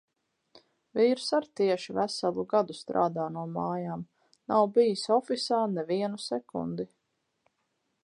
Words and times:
Vīrs 0.99 1.27
ar’ 1.39 1.45
tieši 1.59 1.95
veselu 1.97 2.47
gadu 2.55 2.77
strādā 2.79 3.27
no 3.37 3.45
mājām, 3.59 4.09
nav 4.55 4.69
bijis 4.79 5.07
ofisā 5.21 5.63
ne 5.79 5.89
vienu 5.95 6.23
sekundi. 6.29 6.93